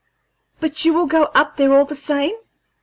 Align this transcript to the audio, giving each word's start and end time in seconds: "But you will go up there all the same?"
"But 0.59 0.83
you 0.83 0.95
will 0.95 1.05
go 1.05 1.25
up 1.25 1.57
there 1.57 1.71
all 1.77 1.85
the 1.85 1.93
same?" 1.93 2.35